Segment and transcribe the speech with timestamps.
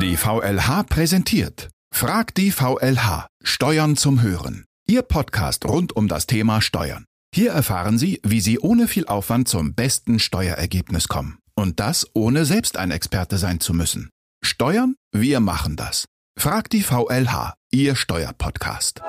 [0.00, 4.64] Die VLH präsentiert Frag die VLH Steuern zum Hören.
[4.86, 7.04] Ihr Podcast rund um das Thema Steuern.
[7.34, 11.38] Hier erfahren Sie, wie Sie ohne viel Aufwand zum besten Steuerergebnis kommen.
[11.54, 14.10] Und das ohne selbst ein Experte sein zu müssen.
[14.42, 14.94] Steuern?
[15.12, 16.06] Wir machen das.
[16.38, 19.02] Frag die VLH, Ihr Steuerpodcast.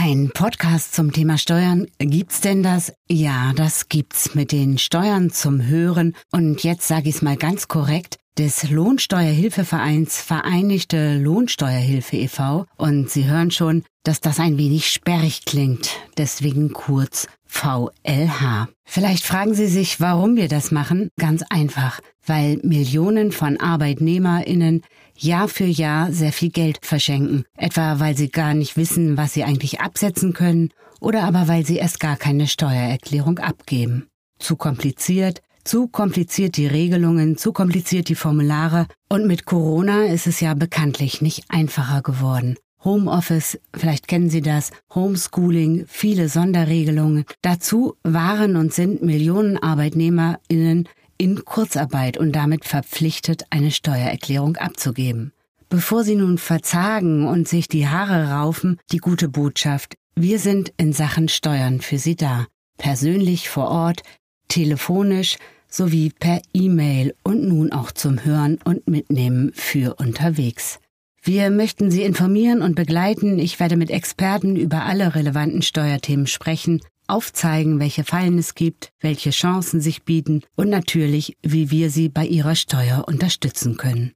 [0.00, 1.88] Ein Podcast zum Thema Steuern.
[1.98, 2.92] Gibt's denn das?
[3.10, 6.14] Ja, das gibt's mit den Steuern zum Hören.
[6.30, 12.66] Und jetzt sage ich es mal ganz korrekt des Lohnsteuerhilfevereins Vereinigte Lohnsteuerhilfe e.V.
[12.76, 18.68] Und Sie hören schon, dass das ein wenig sperrig klingt, deswegen kurz VLH.
[18.86, 21.10] Vielleicht fragen Sie sich, warum wir das machen.
[21.18, 24.80] Ganz einfach, weil Millionen von Arbeitnehmerinnen
[25.14, 29.44] Jahr für Jahr sehr viel Geld verschenken, etwa weil sie gar nicht wissen, was sie
[29.44, 30.70] eigentlich absetzen können,
[31.00, 34.08] oder aber weil sie erst gar keine Steuererklärung abgeben.
[34.38, 40.40] Zu kompliziert, zu kompliziert die Regelungen, zu kompliziert die Formulare und mit Corona ist es
[40.40, 42.56] ja bekanntlich nicht einfacher geworden.
[42.84, 47.24] Homeoffice, vielleicht kennen Sie das, Homeschooling, viele Sonderregelungen.
[47.42, 55.32] Dazu waren und sind Millionen Arbeitnehmerinnen in Kurzarbeit und damit verpflichtet, eine Steuererklärung abzugeben.
[55.68, 59.96] Bevor Sie nun verzagen und sich die Haare raufen, die gute Botschaft.
[60.14, 62.46] Wir sind in Sachen Steuern für Sie da.
[62.78, 64.02] Persönlich vor Ort,
[64.48, 65.36] telefonisch,
[65.68, 70.78] sowie per E-Mail und nun auch zum Hören und Mitnehmen für unterwegs.
[71.22, 73.38] Wir möchten Sie informieren und begleiten.
[73.38, 79.30] Ich werde mit Experten über alle relevanten Steuerthemen sprechen, aufzeigen, welche Fallen es gibt, welche
[79.30, 84.12] Chancen sich bieten und natürlich, wie wir Sie bei Ihrer Steuer unterstützen können.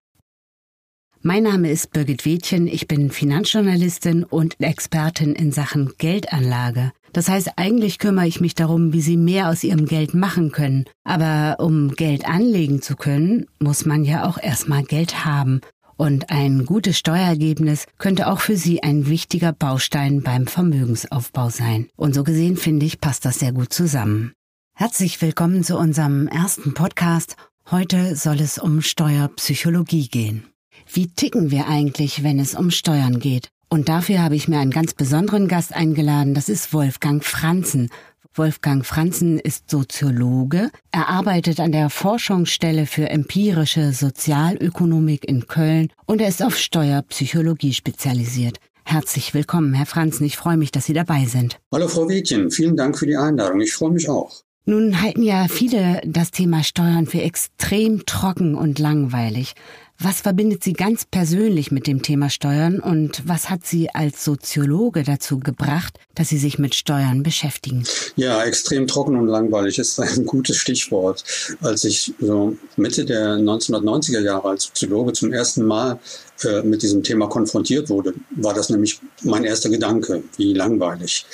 [1.24, 6.90] Mein Name ist Birgit Wädchen, ich bin Finanzjournalistin und Expertin in Sachen Geldanlage.
[7.12, 10.86] Das heißt, eigentlich kümmere ich mich darum, wie sie mehr aus ihrem Geld machen können.
[11.04, 15.60] Aber um Geld anlegen zu können, muss man ja auch erstmal Geld haben.
[15.96, 21.88] Und ein gutes Steuerergebnis könnte auch für Sie ein wichtiger Baustein beim Vermögensaufbau sein.
[21.96, 24.32] Und so gesehen finde ich, passt das sehr gut zusammen.
[24.74, 27.36] Herzlich willkommen zu unserem ersten Podcast.
[27.70, 30.46] Heute soll es um Steuerpsychologie gehen.
[30.92, 33.48] Wie ticken wir eigentlich, wenn es um Steuern geht?
[33.68, 36.34] Und dafür habe ich mir einen ganz besonderen Gast eingeladen.
[36.34, 37.90] Das ist Wolfgang Franzen.
[38.34, 40.70] Wolfgang Franzen ist Soziologe.
[40.90, 47.74] Er arbeitet an der Forschungsstelle für empirische Sozialökonomik in Köln und er ist auf Steuerpsychologie
[47.74, 48.58] spezialisiert.
[48.84, 50.24] Herzlich willkommen, Herr Franzen.
[50.24, 51.60] Ich freue mich, dass Sie dabei sind.
[51.70, 52.50] Hallo, Frau Wiedchen.
[52.50, 53.60] Vielen Dank für die Einladung.
[53.60, 54.42] Ich freue mich auch.
[54.64, 59.54] Nun halten ja viele das Thema Steuern für extrem trocken und langweilig.
[59.98, 65.02] Was verbindet Sie ganz persönlich mit dem Thema Steuern und was hat Sie als Soziologe
[65.02, 67.84] dazu gebracht, dass Sie sich mit Steuern beschäftigen?
[68.14, 71.24] Ja, extrem trocken und langweilig ist ein gutes Stichwort.
[71.60, 75.98] Als ich so Mitte der 1990er Jahre als Soziologe zum ersten Mal
[76.44, 81.26] äh, mit diesem Thema konfrontiert wurde, war das nämlich mein erster Gedanke, wie langweilig.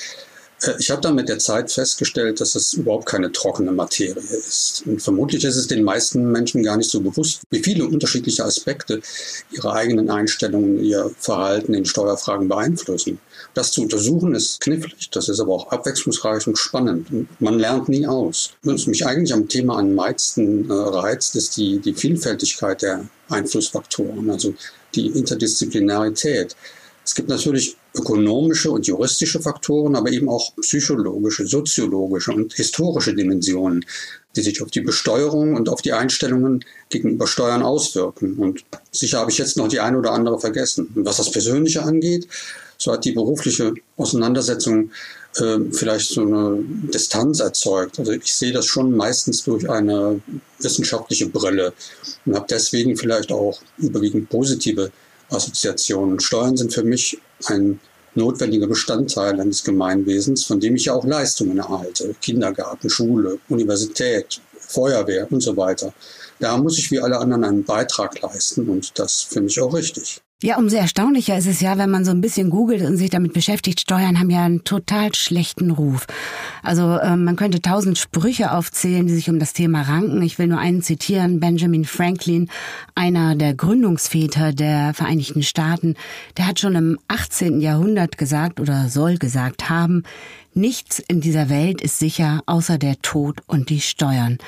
[0.63, 4.83] Äh, ich habe dann mit der Zeit festgestellt, dass es überhaupt keine trockene Materie ist.
[4.87, 9.01] Und vermutlich ist es den meisten Menschen gar nicht so bewusst, wie viele unterschiedliche Aspekte
[9.51, 13.19] ihre eigenen Einstellungen, ihr Verhalten in Steuerfragen beeinflussen.
[13.55, 17.09] Das zu untersuchen ist knifflig, das ist aber auch abwechslungsreich und spannend.
[17.41, 18.51] Man lernt nie aus.
[18.63, 24.31] Was mich eigentlich am Thema am meisten äh, reizt, ist die, die Vielfältigkeit der Einflussfaktoren,
[24.31, 24.55] also
[24.95, 26.57] die Interdisziplinarität.
[27.05, 33.85] Es gibt natürlich ökonomische und juristische Faktoren, aber eben auch psychologische, soziologische und historische Dimensionen,
[34.37, 38.37] die sich auf die Besteuerung und auf die Einstellungen gegenüber Steuern auswirken.
[38.37, 40.89] Und sicher habe ich jetzt noch die eine oder andere vergessen.
[40.95, 42.29] Und was das Persönliche angeht,
[42.77, 44.91] so hat die berufliche Auseinandersetzung
[45.37, 47.99] äh, vielleicht so eine Distanz erzeugt.
[47.99, 50.21] Also ich sehe das schon meistens durch eine
[50.61, 51.73] wissenschaftliche Brille
[52.25, 54.93] und habe deswegen vielleicht auch überwiegend positive
[55.31, 56.21] Assoziationen.
[56.21, 57.81] Steuern sind für mich ein
[58.15, 62.15] notwendiger Bestandteil eines Gemeinwesens, von dem ich ja auch Leistungen erhalte.
[62.21, 65.93] Kindergarten, Schule, Universität, Feuerwehr und so weiter.
[66.41, 70.21] Da muss ich wie alle anderen einen Beitrag leisten und das finde ich auch richtig.
[70.41, 73.33] Ja, umso erstaunlicher ist es ja, wenn man so ein bisschen googelt und sich damit
[73.33, 73.81] beschäftigt.
[73.81, 76.07] Steuern haben ja einen total schlechten Ruf.
[76.63, 80.23] Also äh, man könnte tausend Sprüche aufzählen, die sich um das Thema ranken.
[80.23, 81.41] Ich will nur einen zitieren.
[81.41, 82.49] Benjamin Franklin,
[82.95, 85.97] einer der Gründungsväter der Vereinigten Staaten,
[86.37, 87.61] der hat schon im 18.
[87.61, 90.05] Jahrhundert gesagt oder soll gesagt haben,
[90.55, 94.39] nichts in dieser Welt ist sicher außer der Tod und die Steuern.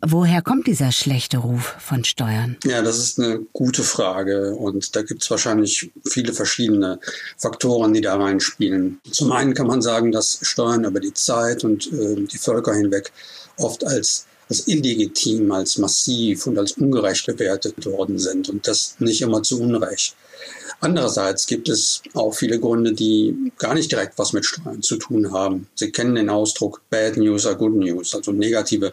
[0.00, 2.56] Woher kommt dieser schlechte Ruf von Steuern?
[2.64, 7.00] Ja, das ist eine gute Frage und da gibt es wahrscheinlich viele verschiedene
[7.36, 9.00] Faktoren, die da reinspielen.
[9.10, 13.12] Zum einen kann man sagen, dass Steuern über die Zeit und äh, die Völker hinweg
[13.56, 19.20] oft als als illegitim, als massiv und als ungerecht bewertet worden sind und das nicht
[19.20, 20.16] immer zu Unrecht.
[20.80, 25.32] Andererseits gibt es auch viele Gründe, die gar nicht direkt was mit Steuern zu tun
[25.32, 25.66] haben.
[25.74, 28.92] Sie kennen den Ausdruck Bad News are Good News, also negative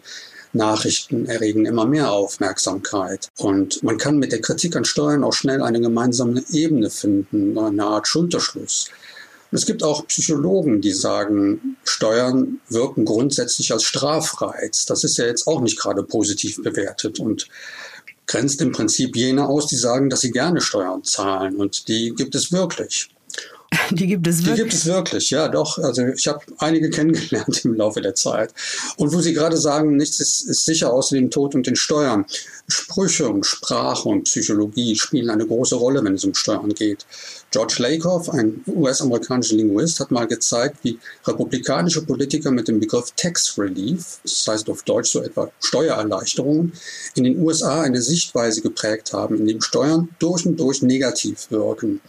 [0.56, 3.28] Nachrichten erregen immer mehr Aufmerksamkeit.
[3.38, 7.84] Und man kann mit der Kritik an Steuern auch schnell eine gemeinsame Ebene finden, eine
[7.84, 8.88] Art Schulterschluss.
[9.52, 14.86] Es gibt auch Psychologen, die sagen, Steuern wirken grundsätzlich als Strafreiz.
[14.86, 17.20] Das ist ja jetzt auch nicht gerade positiv bewertet.
[17.20, 17.48] Und
[18.26, 21.56] grenzt im Prinzip jene aus, die sagen, dass sie gerne Steuern zahlen.
[21.56, 23.08] Und die gibt es wirklich.
[23.90, 24.54] Die gibt es wirklich.
[24.54, 25.78] Die gibt es wirklich, ja, doch.
[25.78, 28.52] Also ich habe einige kennengelernt im Laufe der Zeit.
[28.96, 32.26] Und wo Sie gerade sagen, nichts ist, ist sicher außer dem Tod und den Steuern.
[32.68, 37.06] Sprüche und Sprache und Psychologie spielen eine große Rolle, wenn es um Steuern geht.
[37.56, 43.56] George Lakoff, ein US-amerikanischer Linguist, hat mal gezeigt, wie republikanische Politiker mit dem Begriff Tax
[43.56, 46.74] Relief, das heißt auf Deutsch so etwa Steuererleichterungen,
[47.14, 52.02] in den USA eine Sichtweise geprägt haben, in dem Steuern durch und durch negativ wirken.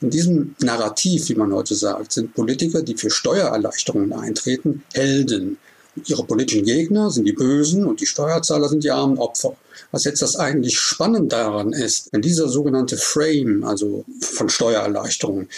[0.00, 5.58] In diesem Narrativ, wie man heute sagt, sind Politiker, die für Steuererleichterungen eintreten, Helden.
[6.06, 9.56] Ihre politischen Gegner sind die Bösen und die Steuerzahler sind die armen Opfer.
[9.90, 15.48] Was jetzt das eigentlich spannend daran ist, wenn dieser sogenannte Frame, also von Steuererleichterungen,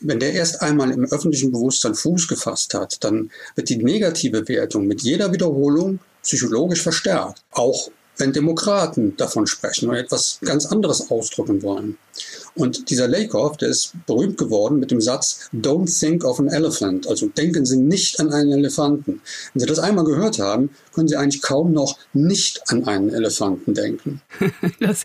[0.00, 4.86] wenn der erst einmal im öffentlichen Bewusstsein Fuß gefasst hat, dann wird die negative Wertung
[4.86, 7.42] mit jeder Wiederholung psychologisch verstärkt.
[7.52, 11.96] Auch wenn Demokraten davon sprechen und etwas ganz anderes ausdrücken wollen.
[12.58, 17.06] Und dieser Lakoff, der ist berühmt geworden mit dem Satz, Don't think of an elephant,
[17.08, 19.20] also denken Sie nicht an einen Elefanten.
[19.54, 23.74] Wenn Sie das einmal gehört haben, können Sie eigentlich kaum noch nicht an einen Elefanten
[23.74, 24.20] denken.
[24.80, 25.04] Das,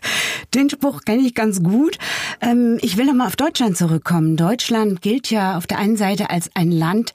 [0.54, 1.98] den Spruch kenne ich ganz gut.
[2.40, 4.36] Ähm, ich will nochmal auf Deutschland zurückkommen.
[4.36, 7.12] Deutschland gilt ja auf der einen Seite als ein Land,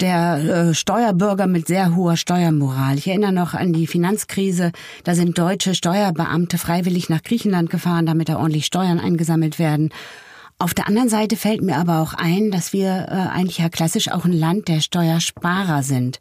[0.00, 2.98] der äh, Steuerbürger mit sehr hoher Steuermoral.
[2.98, 4.72] Ich erinnere noch an die Finanzkrise.
[5.04, 9.90] Da sind deutsche Steuerbeamte freiwillig nach Griechenland gefahren, damit da ordentlich Steuern eingesammelt werden.
[10.58, 14.10] Auf der anderen Seite fällt mir aber auch ein, dass wir äh, eigentlich ja klassisch
[14.10, 16.20] auch ein Land der Steuersparer sind.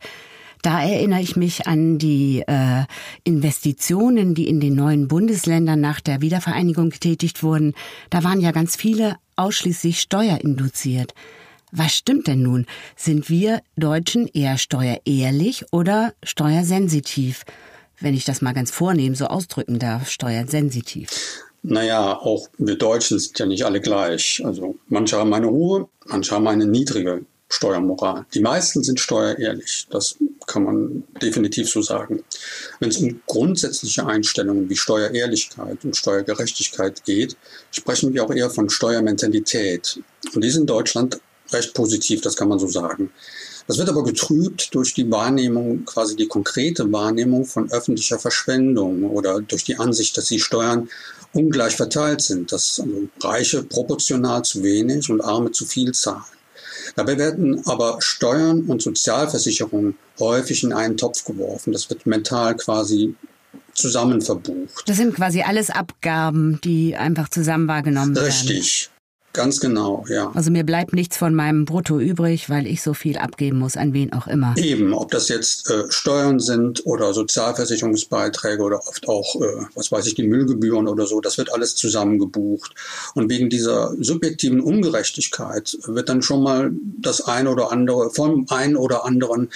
[0.64, 2.86] Da erinnere ich mich an die äh,
[3.26, 7.74] Investitionen, die in den neuen Bundesländern nach der Wiedervereinigung getätigt wurden.
[8.10, 11.14] Da waren ja ganz viele ausschließlich steuerinduziert.
[11.76, 12.68] Was stimmt denn nun?
[12.96, 17.46] Sind wir Deutschen eher steuerehrlich oder steuersensitiv?
[18.00, 21.10] Wenn ich das mal ganz vornehm so ausdrücken darf, steuersensitiv.
[21.64, 24.40] Naja, auch wir Deutschen sind ja nicht alle gleich.
[24.46, 28.28] Also manche haben eine hohe, manche haben eine niedrige Steuermoral.
[28.36, 29.88] Die meisten sind steuerehrlich.
[29.90, 30.16] Das
[30.46, 32.24] kann man definitiv so sagen.
[32.82, 37.36] Wenn es um grundsätzliche Einstellungen wie Steuerehrlichkeit und Steuergerechtigkeit geht,
[37.72, 40.00] sprechen wir auch eher von Steuermentalität.
[40.36, 41.20] Und die ist in Deutschland
[41.54, 43.12] recht positiv, das kann man so sagen.
[43.68, 49.42] Das wird aber getrübt durch die Wahrnehmung, quasi die konkrete Wahrnehmung von öffentlicher Verschwendung oder
[49.42, 50.90] durch die Ansicht, dass die Steuern
[51.32, 56.24] ungleich verteilt sind, dass also Reiche proportional zu wenig und Arme zu viel zahlen.
[56.96, 61.72] Dabei werden aber Steuern und Sozialversicherungen häufig in einen Topf geworfen.
[61.72, 63.16] Das wird mental quasi
[63.74, 64.84] zusammen verbucht.
[64.88, 68.26] Das sind quasi alles Abgaben, die einfach zusammen wahrgenommen werden.
[68.26, 68.90] Richtig.
[69.34, 70.32] Ganz genau, ja.
[70.36, 73.92] Also mir bleibt nichts von meinem Brutto übrig, weil ich so viel abgeben muss, an
[73.92, 74.54] wen auch immer.
[74.58, 80.06] Eben, ob das jetzt äh, Steuern sind oder Sozialversicherungsbeiträge oder oft auch, äh, was weiß
[80.06, 82.76] ich, die Müllgebühren oder so, das wird alles zusammengebucht.
[83.16, 86.70] Und wegen dieser subjektiven Ungerechtigkeit wird dann schon mal
[87.02, 89.50] das ein oder andere vom ein oder anderen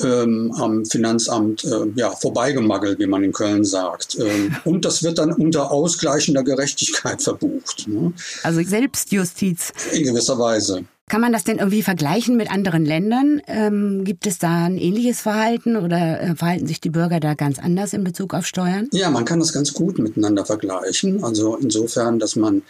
[0.00, 4.16] ähm, am Finanzamt äh, ja, vorbeigemagelt, wie man in Köln sagt.
[4.18, 7.86] Ähm, und das wird dann unter ausgleichender Gerechtigkeit verbucht.
[7.88, 8.14] Ne?
[8.42, 9.72] Also selbst Justiz.
[9.92, 10.84] In gewisser Weise.
[11.08, 13.40] Kann man das denn irgendwie vergleichen mit anderen Ländern?
[13.46, 17.58] Ähm, gibt es da ein ähnliches Verhalten oder äh, verhalten sich die Bürger da ganz
[17.58, 18.88] anders in Bezug auf Steuern?
[18.92, 21.24] Ja, man kann das ganz gut miteinander vergleichen.
[21.24, 22.62] Also insofern, dass man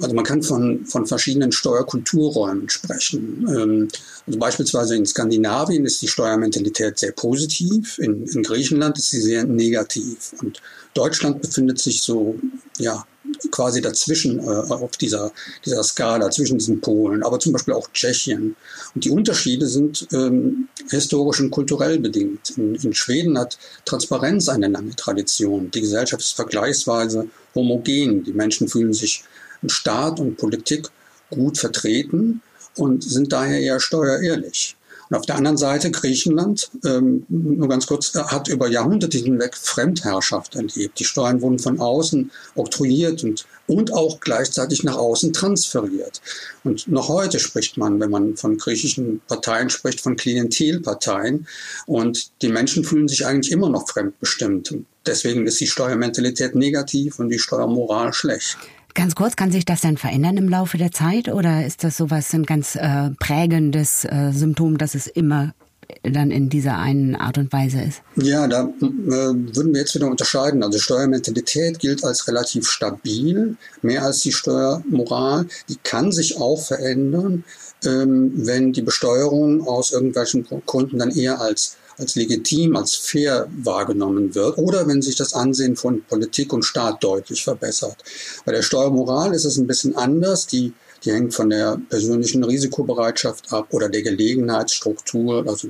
[0.00, 3.46] also man kann von, von verschiedenen Steuerkulturräumen sprechen.
[3.48, 3.88] Ähm,
[4.26, 9.44] also beispielsweise in Skandinavien ist die Steuermentalität sehr positiv, in, in Griechenland ist sie sehr
[9.44, 10.32] negativ.
[10.40, 10.62] Und
[10.94, 12.38] Deutschland befindet sich so,
[12.78, 13.04] ja,
[13.50, 15.32] quasi dazwischen äh, auf dieser,
[15.64, 18.56] dieser Skala, zwischen diesen Polen, aber zum Beispiel auch Tschechien.
[18.94, 22.50] Und die Unterschiede sind ähm, historisch und kulturell bedingt.
[22.56, 25.70] In, in Schweden hat Transparenz eine lange Tradition.
[25.70, 28.24] Die Gesellschaft ist vergleichsweise homogen.
[28.24, 29.24] Die Menschen fühlen sich
[29.62, 30.88] in Staat und Politik
[31.30, 32.42] gut vertreten
[32.76, 34.76] und sind daher eher steuerehrlich.
[35.10, 40.54] Und auf der anderen Seite Griechenland, ähm, nur ganz kurz, hat über Jahrhunderte hinweg Fremdherrschaft
[40.54, 41.00] erlebt.
[41.00, 46.20] Die Steuern wurden von außen oktroyiert und, und auch gleichzeitig nach außen transferiert.
[46.62, 51.48] Und noch heute spricht man, wenn man von griechischen Parteien spricht, von Klientelparteien.
[51.86, 54.74] Und die Menschen fühlen sich eigentlich immer noch fremdbestimmt.
[55.06, 58.58] Deswegen ist die Steuermentalität negativ und die Steuermoral schlecht.
[58.94, 62.32] Ganz kurz, kann sich das denn verändern im Laufe der Zeit oder ist das sowas
[62.32, 65.54] ein ganz äh, prägendes äh, Symptom, dass es immer
[66.02, 68.02] dann in dieser einen Art und Weise ist?
[68.16, 70.62] Ja, da äh, würden wir jetzt wieder unterscheiden.
[70.62, 75.46] Also Steuermentalität gilt als relativ stabil, mehr als die Steuermoral.
[75.68, 77.44] Die kann sich auch verändern,
[77.84, 84.34] ähm, wenn die Besteuerung aus irgendwelchen Gründen dann eher als als legitim, als fair wahrgenommen
[84.34, 87.96] wird oder wenn sich das Ansehen von Politik und Staat deutlich verbessert.
[88.44, 90.46] Bei der Steuermoral ist es ein bisschen anders.
[90.46, 90.72] Die,
[91.04, 95.46] die hängt von der persönlichen Risikobereitschaft ab oder der Gelegenheitsstruktur.
[95.46, 95.68] Also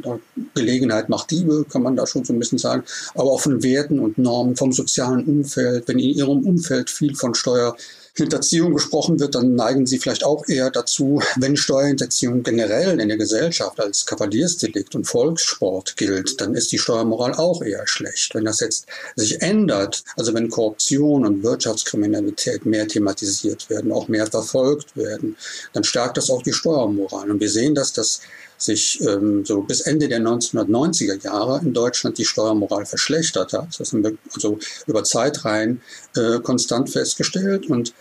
[0.54, 2.84] Gelegenheit macht Diebe, kann man da schon so ein bisschen sagen.
[3.14, 5.86] Aber auch von Werten und Normen, vom sozialen Umfeld.
[5.86, 7.76] Wenn in Ihrem Umfeld viel von Steuer
[8.14, 13.16] Hinterziehung gesprochen wird, dann neigen sie vielleicht auch eher dazu, wenn Steuerhinterziehung generell in der
[13.16, 18.34] Gesellschaft als Kavaliersdelikt und Volkssport gilt, dann ist die Steuermoral auch eher schlecht.
[18.34, 18.86] Wenn das jetzt
[19.16, 25.36] sich ändert, also wenn Korruption und Wirtschaftskriminalität mehr thematisiert werden, auch mehr verfolgt werden,
[25.72, 27.30] dann stärkt das auch die Steuermoral.
[27.30, 28.20] Und wir sehen, dass das
[28.62, 33.78] sich ähm, so bis Ende der 1990er Jahre in Deutschland die Steuermoral verschlechtert hat.
[33.78, 35.80] Das haben wir also über Zeitreihen
[36.16, 37.94] äh, konstant festgestellt und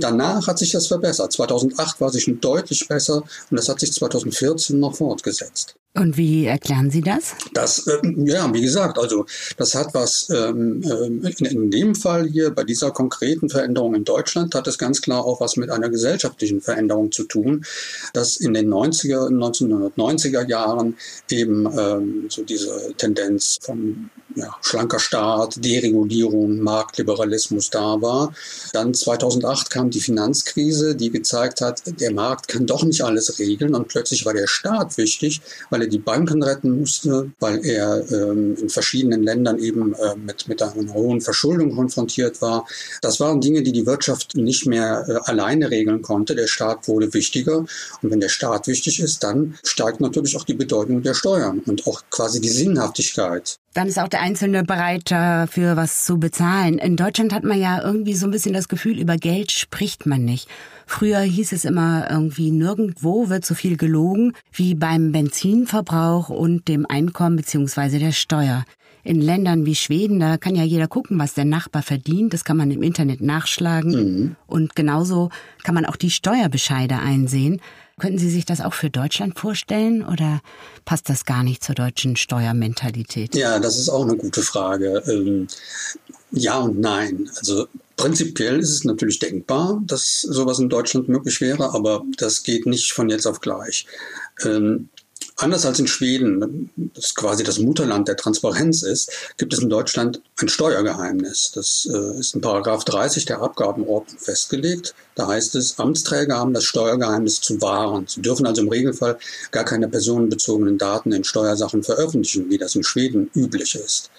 [0.00, 1.32] Danach hat sich das verbessert.
[1.32, 3.16] 2008 war es schon deutlich besser
[3.50, 5.74] und das hat sich 2014 noch fortgesetzt.
[5.98, 7.34] Und wie erklären Sie das?
[7.54, 9.26] Das, äh, ja, wie gesagt, also
[9.56, 14.04] das hat was ähm, äh, in, in, dem Fall hier bei dieser konkreten Veränderung in
[14.04, 17.64] Deutschland hat es ganz klar auch was mit einer gesellschaftlichen Veränderung zu tun,
[18.12, 20.96] dass in den 90er, 1990er Jahren
[21.30, 28.32] eben ähm, so diese Tendenz von ja, schlanker Staat, Deregulierung, Marktliberalismus da war.
[28.72, 33.74] Dann 2008 kam die Finanzkrise, die gezeigt hat, der Markt kann doch nicht alles regeln
[33.74, 35.40] und plötzlich war der Staat wichtig,
[35.70, 40.48] weil er die Banken retten musste, weil er ähm, in verschiedenen Ländern eben äh, mit,
[40.48, 42.66] mit einer hohen Verschuldung konfrontiert war.
[43.02, 46.34] Das waren Dinge, die die Wirtschaft nicht mehr äh, alleine regeln konnte.
[46.34, 50.54] Der Staat wurde wichtiger und wenn der Staat wichtig ist, dann steigt natürlich auch die
[50.54, 53.58] Bedeutung der Steuern und auch quasi die Sinnhaftigkeit.
[53.74, 56.78] Dann ist auch der Einzelne bereit, dafür was zu bezahlen.
[56.78, 60.24] In Deutschland hat man ja irgendwie so ein bisschen das Gefühl, über Geld spricht man
[60.24, 60.48] nicht.
[60.86, 66.86] Früher hieß es immer irgendwie, nirgendwo wird so viel gelogen wie beim Benzinverbrauch und dem
[66.86, 68.64] Einkommen beziehungsweise der Steuer.
[69.04, 72.34] In Ländern wie Schweden, da kann ja jeder gucken, was der Nachbar verdient.
[72.34, 73.92] Das kann man im Internet nachschlagen.
[73.92, 74.36] Mhm.
[74.46, 75.30] Und genauso
[75.62, 77.60] kann man auch die Steuerbescheide einsehen.
[77.98, 80.40] Könnten Sie sich das auch für Deutschland vorstellen oder
[80.84, 83.34] passt das gar nicht zur deutschen Steuermentalität?
[83.34, 85.02] Ja, das ist auch eine gute Frage.
[85.06, 85.48] Ähm,
[86.30, 87.30] ja und nein.
[87.38, 92.66] Also prinzipiell ist es natürlich denkbar, dass sowas in Deutschland möglich wäre, aber das geht
[92.66, 93.86] nicht von jetzt auf gleich.
[94.44, 94.88] Ähm,
[95.40, 100.20] Anders als in Schweden, das quasi das Mutterland der Transparenz ist, gibt es in Deutschland
[100.40, 101.52] ein Steuergeheimnis.
[101.54, 104.96] Das äh, ist in Paragraph 30 der Abgabenordnung festgelegt.
[105.14, 108.06] Da heißt es, Amtsträger haben das Steuergeheimnis zu wahren.
[108.08, 109.16] Sie dürfen also im Regelfall
[109.52, 114.10] gar keine personenbezogenen Daten in Steuersachen veröffentlichen, wie das in Schweden üblich ist.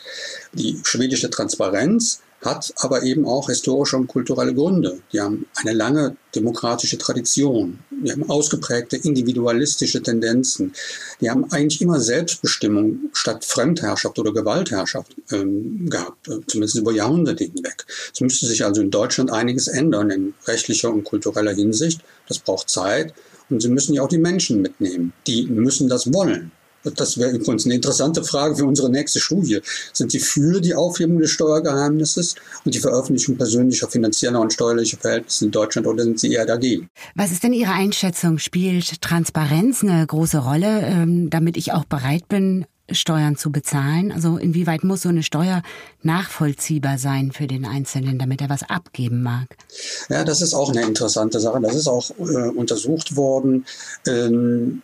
[0.53, 4.99] Die schwedische Transparenz hat aber eben auch historische und kulturelle Gründe.
[5.11, 7.79] Die haben eine lange demokratische Tradition.
[7.91, 10.73] Die haben ausgeprägte individualistische Tendenzen.
[11.19, 17.43] Die haben eigentlich immer Selbstbestimmung statt Fremdherrschaft oder Gewaltherrschaft ähm, gehabt, äh, zumindest über Jahrhunderte
[17.43, 17.85] hinweg.
[18.13, 22.01] Es müsste sich also in Deutschland einiges ändern in rechtlicher und kultureller Hinsicht.
[22.27, 23.13] Das braucht Zeit.
[23.49, 25.11] Und sie müssen ja auch die Menschen mitnehmen.
[25.25, 26.51] Die müssen das wollen.
[26.83, 29.59] Das wäre übrigens eine interessante Frage für unsere nächste Studie.
[29.93, 35.45] Sind Sie für die Aufhebung des Steuergeheimnisses und die Veröffentlichung persönlicher, finanzieller und steuerlicher Verhältnisse
[35.45, 36.89] in Deutschland oder sind Sie eher dagegen?
[37.15, 38.37] Was ist denn Ihre Einschätzung?
[38.39, 44.11] Spielt Transparenz eine große Rolle, ähm, damit ich auch bereit bin, Steuern zu bezahlen?
[44.11, 45.61] Also inwieweit muss so eine Steuer
[46.01, 49.47] nachvollziehbar sein für den Einzelnen, damit er was abgeben mag?
[50.09, 51.59] Ja, das ist auch eine interessante Sache.
[51.61, 53.65] Das ist auch äh, untersucht worden.
[54.07, 54.81] Ähm,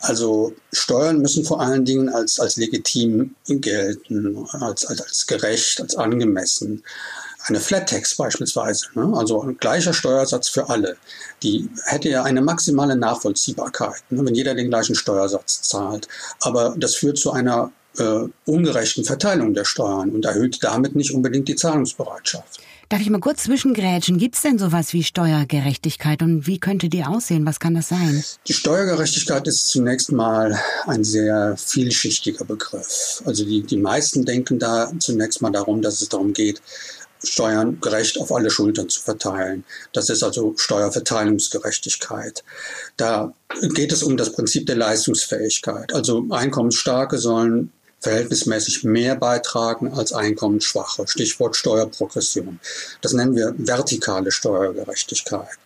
[0.00, 5.94] also Steuern müssen vor allen Dingen als, als legitim gelten, als, als, als gerecht, als
[5.94, 6.82] angemessen.
[7.44, 9.12] Eine Flat Tax beispielsweise, ne?
[9.14, 10.96] also ein gleicher Steuersatz für alle,
[11.42, 14.24] die hätte ja eine maximale Nachvollziehbarkeit, ne?
[14.24, 16.08] wenn jeder den gleichen Steuersatz zahlt.
[16.40, 21.48] Aber das führt zu einer äh, ungerechten Verteilung der Steuern und erhöht damit nicht unbedingt
[21.48, 22.60] die Zahlungsbereitschaft.
[22.90, 24.18] Darf ich mal kurz zwischengrätschen?
[24.18, 27.46] Gibt es denn sowas wie Steuergerechtigkeit und wie könnte die aussehen?
[27.46, 28.24] Was kann das sein?
[28.48, 33.22] Die Steuergerechtigkeit ist zunächst mal ein sehr vielschichtiger Begriff.
[33.24, 36.60] Also die, die meisten denken da zunächst mal darum, dass es darum geht,
[37.22, 39.62] Steuern gerecht auf alle Schultern zu verteilen.
[39.92, 42.42] Das ist also Steuerverteilungsgerechtigkeit.
[42.96, 43.32] Da
[43.72, 45.92] geht es um das Prinzip der Leistungsfähigkeit.
[45.92, 51.06] Also Einkommensstarke sollen verhältnismäßig mehr beitragen als Einkommensschwache.
[51.06, 52.60] Stichwort Steuerprogression.
[53.00, 55.58] Das nennen wir vertikale Steuergerechtigkeit.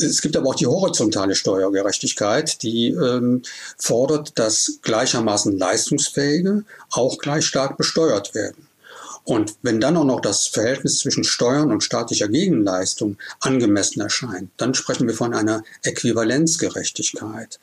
[0.00, 3.42] Es gibt aber auch die horizontale Steuergerechtigkeit, die ähm,
[3.76, 8.66] fordert, dass gleichermaßen Leistungsfähige auch gleich stark besteuert werden.
[9.28, 14.72] Und wenn dann auch noch das Verhältnis zwischen Steuern und staatlicher Gegenleistung angemessen erscheint, dann
[14.72, 17.60] sprechen wir von einer Äquivalenzgerechtigkeit.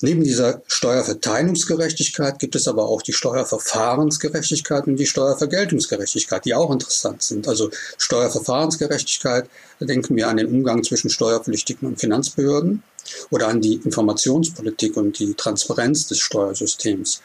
[0.00, 7.22] Neben dieser Steuerverteilungsgerechtigkeit gibt es aber auch die Steuerverfahrensgerechtigkeit und die Steuervergeltungsgerechtigkeit, die auch interessant
[7.22, 7.46] sind.
[7.46, 9.48] Also Steuerverfahrensgerechtigkeit,
[9.78, 12.82] da denken wir an den Umgang zwischen Steuerpflichtigen und Finanzbehörden
[13.30, 17.22] oder an die Informationspolitik und die Transparenz des Steuersystems.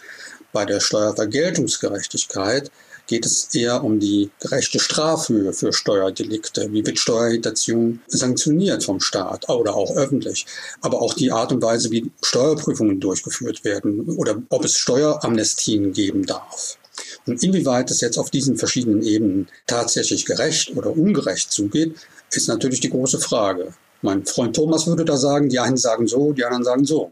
[0.52, 2.72] Bei der Steuervergeltungsgerechtigkeit
[3.10, 6.72] geht es eher um die gerechte Strafhöhe für Steuerdelikte.
[6.72, 10.46] Wie wird Steuerhinterziehung sanktioniert vom Staat oder auch öffentlich?
[10.82, 16.28] Aber auch die Art und Weise, wie Steuerprüfungen durchgeführt werden oder ob es Steueramnestien geben
[16.28, 16.78] darf.
[17.26, 21.96] Und inwieweit es jetzt auf diesen verschiedenen Ebenen tatsächlich gerecht oder ungerecht zugeht,
[22.32, 23.74] ist natürlich die große Frage.
[24.04, 27.12] Mein Freund Thomas würde da sagen, die einen sagen so, die anderen sagen so.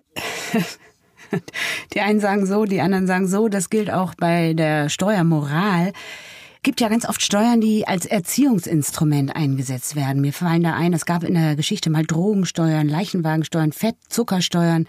[1.93, 3.47] Die einen sagen so, die anderen sagen so.
[3.47, 5.93] Das gilt auch bei der Steuermoral
[6.67, 10.21] gibt ja ganz oft Steuern, die als Erziehungsinstrument eingesetzt werden.
[10.21, 14.85] Mir fallen da ein, es gab in der Geschichte mal Drogensteuern, Leichenwagensteuern, Fett, Zuckersteuern.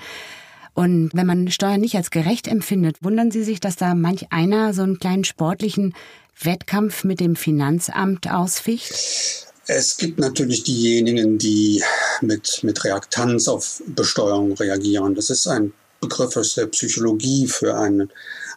[0.74, 4.74] Und wenn man Steuern nicht als gerecht empfindet, wundern Sie sich, dass da manch einer
[4.74, 5.94] so einen kleinen sportlichen
[6.42, 8.92] Wettkampf mit dem Finanzamt ausficht?
[9.66, 11.82] Es gibt natürlich diejenigen, die
[12.20, 15.14] mit, mit Reaktanz auf Besteuerung reagieren.
[15.14, 18.10] Das ist ein Begriff aus der Psychologie für einen,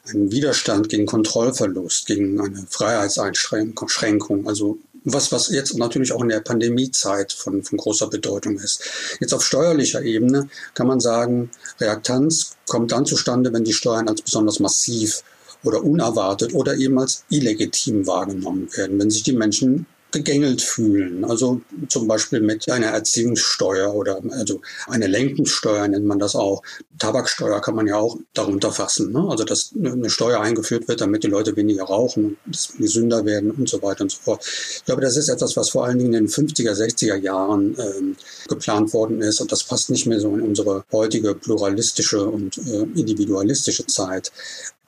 [0.08, 4.48] einen Widerstand gegen Kontrollverlust, gegen eine Freiheitseinschränkung.
[4.48, 8.84] Also was, was jetzt natürlich auch in der Pandemiezeit von, von großer Bedeutung ist.
[9.20, 14.22] Jetzt auf steuerlicher Ebene kann man sagen, Reaktanz kommt dann zustande, wenn die Steuern als
[14.22, 15.24] besonders massiv
[15.64, 21.26] oder unerwartet oder eben als illegitim wahrgenommen werden, wenn sich die Menschen gegängelt fühlen.
[21.26, 26.62] Also zum Beispiel mit einer Erziehungssteuer oder also eine Lenkungssteuer nennt man das auch.
[27.00, 29.12] Tabaksteuer kann man ja auch darunter fassen.
[29.12, 29.26] Ne?
[29.30, 32.38] Also dass eine Steuer eingeführt wird, damit die Leute weniger rauchen
[32.78, 34.46] gesünder werden und so weiter und so fort.
[34.46, 38.16] Ich glaube, das ist etwas, was vor allen Dingen in den 50er, 60er Jahren ähm,
[38.48, 42.84] geplant worden ist und das passt nicht mehr so in unsere heutige pluralistische und äh,
[42.96, 44.32] individualistische Zeit.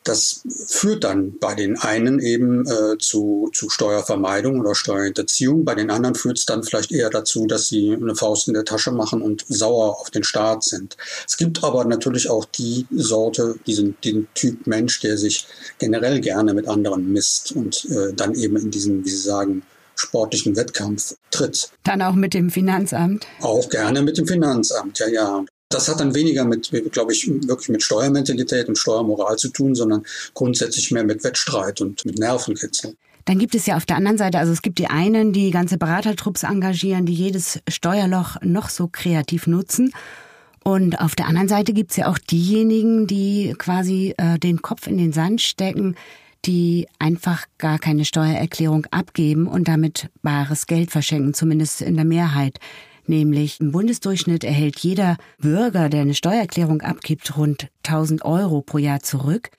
[0.03, 5.89] Das führt dann bei den einen eben äh, zu, zu Steuervermeidung oder Steuerhinterziehung, bei den
[5.89, 9.21] anderen führt es dann vielleicht eher dazu, dass sie eine Faust in der Tasche machen
[9.21, 10.97] und sauer auf den Staat sind.
[11.27, 15.47] Es gibt aber natürlich auch die Sorte, diesen, den Typ Mensch, der sich
[15.79, 19.63] generell gerne mit anderen misst und äh, dann eben in diesen, wie Sie sagen,
[19.95, 21.69] sportlichen Wettkampf tritt.
[21.83, 23.27] Dann auch mit dem Finanzamt?
[23.41, 25.45] Auch gerne mit dem Finanzamt, ja, ja.
[25.73, 30.05] Das hat dann weniger mit, glaube ich, wirklich mit Steuermentalität und Steuermoral zu tun, sondern
[30.33, 32.95] grundsätzlich mehr mit Wettstreit und mit Nervenkitzel.
[33.25, 35.77] Dann gibt es ja auf der anderen Seite, also es gibt die einen, die ganze
[35.77, 39.93] Beratertrupps engagieren, die jedes Steuerloch noch so kreativ nutzen.
[40.63, 44.87] Und auf der anderen Seite gibt es ja auch diejenigen, die quasi äh, den Kopf
[44.87, 45.95] in den Sand stecken,
[46.45, 52.59] die einfach gar keine Steuererklärung abgeben und damit bares Geld verschenken, zumindest in der Mehrheit
[53.07, 59.01] nämlich im Bundesdurchschnitt erhält jeder Bürger, der eine Steuererklärung abgibt, rund 1000 Euro pro Jahr
[59.01, 59.49] zurück.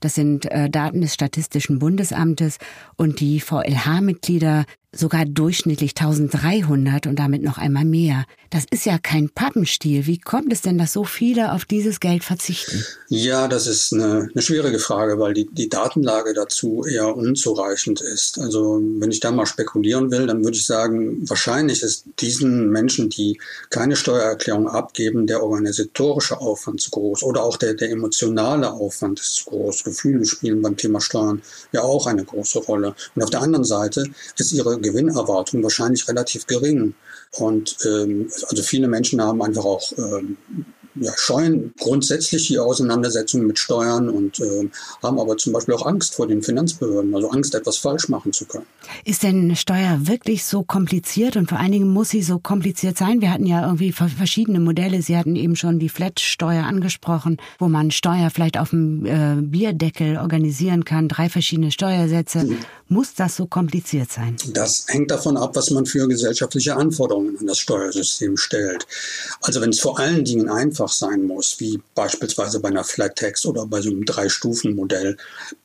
[0.00, 2.58] Das sind äh, Daten des Statistischen Bundesamtes
[2.96, 4.64] und die VLH-Mitglieder
[4.94, 8.26] sogar durchschnittlich 1300 und damit noch einmal mehr.
[8.50, 10.06] Das ist ja kein Pappenstiel.
[10.06, 12.84] Wie kommt es denn, dass so viele auf dieses Geld verzichten?
[13.08, 18.38] Ja, das ist eine, eine schwierige Frage, weil die, die Datenlage dazu eher unzureichend ist.
[18.38, 23.08] Also wenn ich da mal spekulieren will, dann würde ich sagen, wahrscheinlich ist diesen Menschen,
[23.08, 23.40] die
[23.70, 29.34] keine Steuererklärung abgeben, der organisatorische Aufwand zu groß oder auch der, der emotionale Aufwand ist
[29.36, 29.84] zu groß.
[29.84, 32.94] Gefühle spielen beim Thema Steuern ja auch eine große Rolle.
[33.14, 34.04] Und auf der anderen Seite
[34.36, 36.94] ist ihre Gewinnerwartung wahrscheinlich relativ gering.
[37.32, 40.36] Und ähm, also viele Menschen haben einfach auch ähm,
[40.94, 44.68] ja, scheuen grundsätzlich die Auseinandersetzung mit Steuern und äh,
[45.02, 48.44] haben aber zum Beispiel auch Angst vor den Finanzbehörden, also Angst, etwas falsch machen zu
[48.44, 48.66] können.
[49.04, 53.20] Ist denn Steuer wirklich so kompliziert und vor allen Dingen muss sie so kompliziert sein?
[53.20, 55.02] Wir hatten ja irgendwie verschiedene Modelle.
[55.02, 60.18] Sie hatten eben schon die Flat-Steuer angesprochen, wo man Steuer vielleicht auf dem äh, Bierdeckel
[60.18, 62.44] organisieren kann, drei verschiedene Steuersätze.
[62.44, 62.58] Mhm.
[62.92, 64.36] Muss das so kompliziert sein?
[64.52, 68.86] Das hängt davon ab, was man für gesellschaftliche Anforderungen an das Steuersystem stellt.
[69.40, 73.46] Also wenn es vor allen Dingen einfach sein muss, wie beispielsweise bei einer Flat Tax
[73.46, 75.16] oder bei so einem Drei-Stufen-Modell,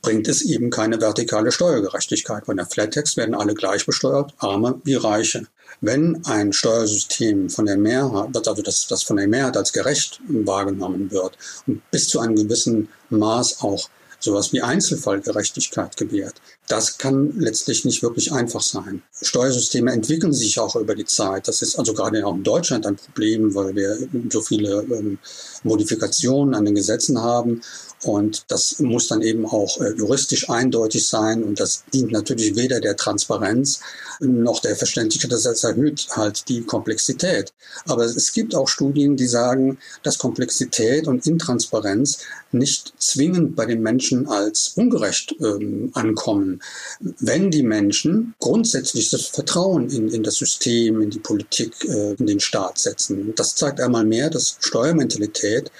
[0.01, 2.45] bringt es eben keine vertikale Steuergerechtigkeit.
[2.45, 5.47] Bei einer Flat Tax werden alle gleich besteuert, Arme wie Reiche.
[5.81, 11.11] Wenn ein Steuersystem von der Mehrheit, also das, das von der Mehrheit als gerecht wahrgenommen
[11.11, 11.37] wird
[11.67, 16.41] und bis zu einem gewissen Maß auch sowas wie Einzelfallgerechtigkeit gewährt.
[16.67, 19.01] Das kann letztlich nicht wirklich einfach sein.
[19.21, 21.47] Steuersysteme entwickeln sich auch über die Zeit.
[21.47, 23.97] Das ist also gerade auch in Deutschland ein Problem, weil wir
[24.29, 25.17] so viele ähm,
[25.63, 27.61] Modifikationen an den Gesetzen haben.
[28.03, 31.43] Und das muss dann eben auch äh, juristisch eindeutig sein.
[31.43, 33.79] Und das dient natürlich weder der Transparenz
[34.19, 35.31] noch der Verständlichkeit.
[35.31, 37.53] Das erhöht halt die Komplexität.
[37.85, 42.19] Aber es gibt auch Studien, die sagen, dass Komplexität und Intransparenz
[42.51, 46.56] nicht zwingend bei den Menschen als ungerecht ähm, ankommen.
[46.99, 52.27] Wenn die Menschen grundsätzlich das Vertrauen in, in das System, in die Politik, äh, in
[52.27, 53.33] den Staat setzen.
[53.35, 55.71] Das zeigt einmal mehr, dass Steuermentalität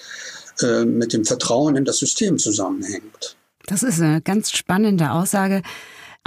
[0.62, 3.36] äh, mit dem Vertrauen in das System zusammenhängt.
[3.66, 5.62] Das ist eine ganz spannende Aussage.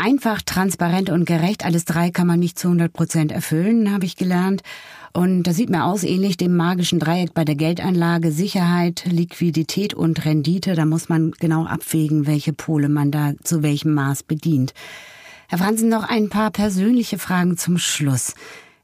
[0.02, 4.16] Einfach, transparent und gerecht, alles drei kann man nicht zu 100 Prozent erfüllen, habe ich
[4.16, 4.62] gelernt.
[5.12, 8.32] Und das sieht mir aus ähnlich dem magischen Dreieck bei der Geldanlage.
[8.32, 10.74] Sicherheit, Liquidität und Rendite.
[10.74, 14.72] Da muss man genau abwägen, welche Pole man da zu welchem Maß bedient.
[15.48, 18.32] Herr Franzen, noch ein paar persönliche Fragen zum Schluss.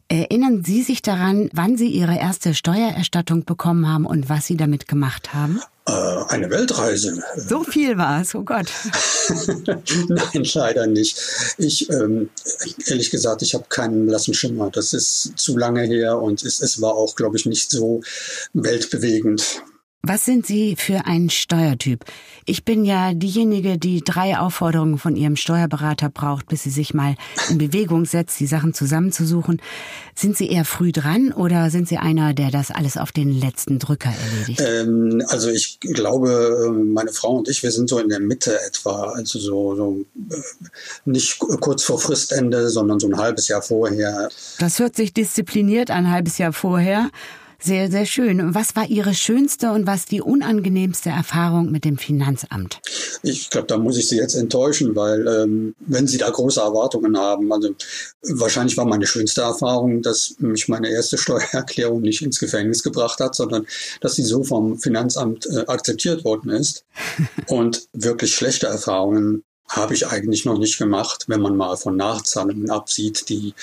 [0.08, 4.86] Erinnern Sie sich daran, wann Sie Ihre erste Steuererstattung bekommen haben und was Sie damit
[4.86, 5.60] gemacht haben?
[5.88, 7.22] Äh, eine Weltreise.
[7.36, 8.66] So viel war es, oh Gott.
[10.08, 11.18] Nein, leider nicht.
[11.58, 12.30] Ich, ähm,
[12.86, 14.70] ehrlich gesagt, ich habe keinen blassen Schimmer.
[14.70, 18.00] Das ist zu lange her und es, es war auch, glaube ich, nicht so
[18.52, 19.62] weltbewegend.
[20.08, 22.04] Was sind Sie für ein Steuertyp?
[22.44, 27.16] Ich bin ja diejenige, die drei Aufforderungen von ihrem Steuerberater braucht, bis sie sich mal
[27.50, 29.60] in Bewegung setzt, die Sachen zusammenzusuchen.
[30.14, 33.80] Sind Sie eher früh dran oder sind Sie einer, der das alles auf den letzten
[33.80, 34.62] Drücker erledigt?
[34.64, 39.10] Ähm, also ich glaube, meine Frau und ich, wir sind so in der Mitte etwa,
[39.10, 40.36] also so, so äh,
[41.04, 44.28] nicht kurz vor Fristende, sondern so ein halbes Jahr vorher.
[44.60, 47.10] Das hört sich diszipliniert ein halbes Jahr vorher.
[47.66, 48.54] Sehr, sehr schön.
[48.54, 52.80] Was war Ihre schönste und was die unangenehmste Erfahrung mit dem Finanzamt?
[53.24, 57.18] Ich glaube, da muss ich Sie jetzt enttäuschen, weil ähm, wenn Sie da große Erwartungen
[57.18, 57.74] haben, also
[58.22, 63.34] wahrscheinlich war meine schönste Erfahrung, dass mich meine erste Steuererklärung nicht ins Gefängnis gebracht hat,
[63.34, 63.66] sondern
[64.00, 66.84] dass sie so vom Finanzamt äh, akzeptiert worden ist.
[67.48, 72.70] und wirklich schlechte Erfahrungen habe ich eigentlich noch nicht gemacht, wenn man mal von Nachzahlungen
[72.70, 73.54] absieht, die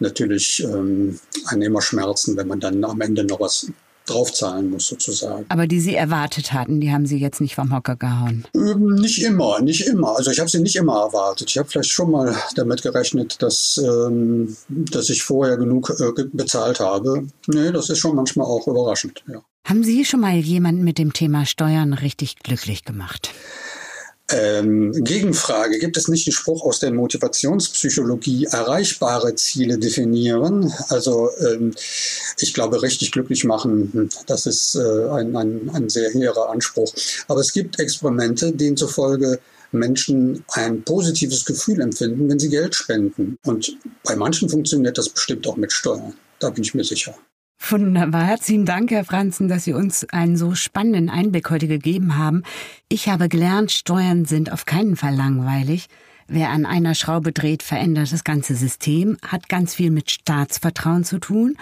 [0.00, 3.66] natürlich ähm, einen immer schmerzen, wenn man dann am Ende noch was
[4.06, 5.46] draufzahlen muss sozusagen.
[5.48, 8.44] Aber die Sie erwartet hatten, die haben Sie jetzt nicht vom Hocker gehauen?
[8.54, 10.16] Ähm, nicht immer, nicht immer.
[10.16, 11.50] Also ich habe sie nicht immer erwartet.
[11.50, 16.80] Ich habe vielleicht schon mal damit gerechnet, dass, ähm, dass ich vorher genug äh, bezahlt
[16.80, 17.26] habe.
[17.46, 19.42] Nee, das ist schon manchmal auch überraschend, ja.
[19.64, 23.30] Haben Sie schon mal jemanden mit dem Thema Steuern richtig glücklich gemacht?
[24.30, 30.72] Ähm, Gegenfrage, gibt es nicht einen Spruch aus der Motivationspsychologie, erreichbare Ziele definieren?
[30.88, 31.74] Also ähm,
[32.38, 36.92] ich glaube, richtig glücklich machen, hm, das ist äh, ein, ein, ein sehr hehrer Anspruch.
[37.28, 39.38] Aber es gibt Experimente, denen zufolge
[39.72, 43.36] Menschen ein positives Gefühl empfinden, wenn sie Geld spenden.
[43.44, 46.14] Und bei manchen funktioniert das bestimmt auch mit Steuern.
[46.38, 47.14] Da bin ich mir sicher.
[47.70, 48.24] Wunderbar.
[48.24, 52.42] Herzlichen Dank, Herr Franzen, dass Sie uns einen so spannenden Einblick heute gegeben haben.
[52.88, 55.88] Ich habe gelernt, Steuern sind auf keinen Fall langweilig.
[56.26, 61.18] Wer an einer Schraube dreht, verändert das ganze System, hat ganz viel mit Staatsvertrauen zu
[61.18, 61.56] tun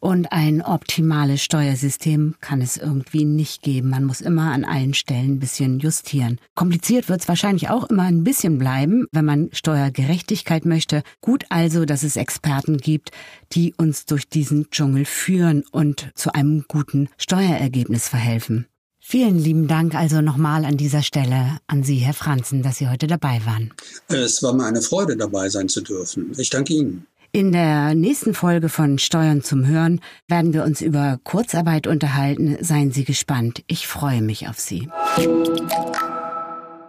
[0.00, 3.90] und ein optimales Steuersystem kann es irgendwie nicht geben.
[3.90, 6.40] Man muss immer an allen Stellen ein bisschen justieren.
[6.54, 11.02] Kompliziert wird es wahrscheinlich auch immer ein bisschen bleiben, wenn man Steuergerechtigkeit möchte.
[11.20, 13.10] Gut also, dass es Experten gibt,
[13.52, 18.66] die uns durch diesen Dschungel führen und zu einem guten Steuerergebnis verhelfen.
[19.02, 23.06] Vielen lieben Dank also nochmal an dieser Stelle an Sie, Herr Franzen, dass Sie heute
[23.06, 23.72] dabei waren.
[24.08, 26.32] Es war mir eine Freude, dabei sein zu dürfen.
[26.36, 27.06] Ich danke Ihnen.
[27.32, 32.56] In der nächsten Folge von Steuern zum Hören werden wir uns über Kurzarbeit unterhalten.
[32.60, 33.62] Seien Sie gespannt.
[33.68, 34.88] Ich freue mich auf Sie.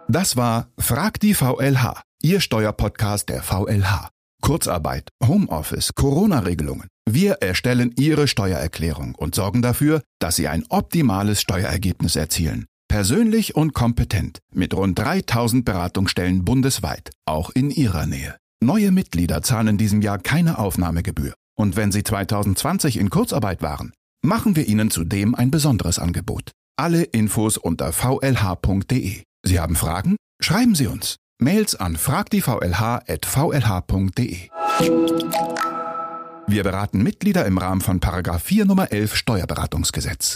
[0.08, 4.08] Das war Frag die VLH, Ihr Steuerpodcast der VLH.
[4.40, 6.88] Kurzarbeit, Homeoffice, Corona-Regelungen.
[7.08, 12.66] Wir erstellen Ihre Steuererklärung und sorgen dafür, dass Sie ein optimales Steuerergebnis erzielen.
[12.88, 18.34] Persönlich und kompetent, mit rund 3000 Beratungsstellen bundesweit, auch in Ihrer Nähe.
[18.62, 21.34] Neue Mitglieder zahlen in diesem Jahr keine Aufnahmegebühr.
[21.58, 23.92] Und wenn Sie 2020 in Kurzarbeit waren,
[24.24, 26.52] machen wir Ihnen zudem ein besonderes Angebot.
[26.76, 29.22] Alle Infos unter vlh.de.
[29.44, 30.14] Sie haben Fragen?
[30.40, 31.16] Schreiben Sie uns.
[31.40, 34.48] Mails an fragdievlh.vlh.de.
[36.46, 40.30] Wir beraten Mitglieder im Rahmen von Paragraph 4 Nummer 11 Steuerberatungsgesetz.